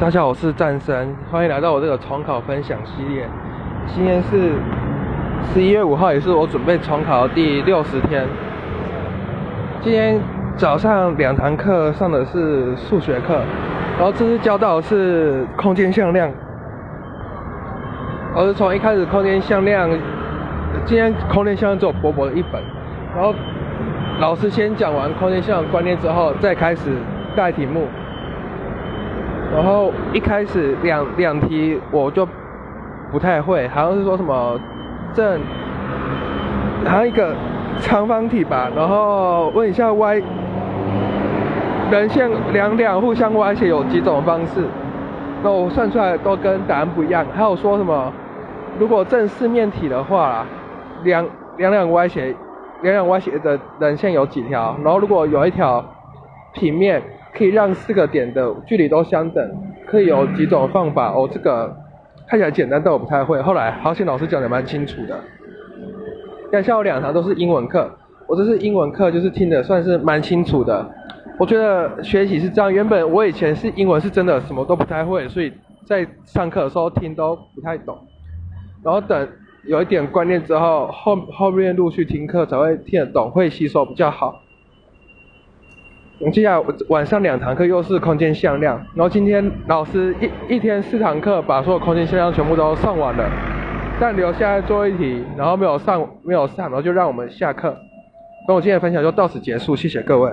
[0.00, 3.28] 大家好，我是战神，欢迎来到我这个重考分享系列。
[3.86, 4.54] 今天是
[5.52, 8.26] 十一月五号，也是我准备重考的第六十天。
[9.82, 10.18] 今天
[10.56, 13.42] 早上两堂课上的是数学课，
[13.98, 16.30] 然后这次教到的是空间向量。
[18.34, 19.90] 我是从一开始空间向量，
[20.86, 22.62] 今天空间向量只有薄薄的一本，
[23.14, 23.34] 然后
[24.18, 26.90] 老师先讲完空间向量观念之后，再开始
[27.36, 27.86] 带题目。
[29.52, 32.26] 然后一开始两两题我就
[33.10, 34.60] 不太会，好像是说什么
[35.12, 35.40] 正，
[36.84, 37.34] 好像一个
[37.80, 40.22] 长方体吧，然后问一下 y
[41.90, 44.64] 人线两两互相歪斜有几种方式，
[45.42, 47.26] 那我算出来都跟答案不一样。
[47.34, 48.12] 还有说什么
[48.78, 50.46] 如果正四面体的话，
[51.02, 51.26] 两
[51.56, 52.32] 两两歪斜
[52.82, 54.76] 两两歪斜的人线有几条？
[54.84, 55.84] 然后如果有一条
[56.52, 57.02] 平面。
[57.40, 59.50] 可以让四个点的距离都相等，
[59.86, 61.26] 可以有几种方法哦。
[61.32, 61.74] 这个
[62.28, 63.40] 看起来简单，但我不太会。
[63.40, 65.18] 后来好险老师讲的蛮清楚的。
[66.52, 67.90] 但下午两堂都是英文课，
[68.26, 70.86] 我这是英文课，就是听的算是蛮清楚的。
[71.38, 75.50] 我觉得学习是这样，原本我以前是英文是真的什么都不太会，所以
[75.86, 77.96] 在上课的时候听都不太懂。
[78.84, 79.26] 然后等
[79.64, 84.42] 有一点观念之后，后后面陆续听课才会听得懂，会吸收比较好。
[86.30, 93.26] 接下来晚上两堂课又是空间向量，然后今天老师一一天四堂课把所有空间向量全部都上完了，
[93.98, 97.74] 但留下来做一题，然后没有上没有上，然后就让我们下课。
[98.46, 100.30] 那我今天的分享就到此结束，谢谢各位。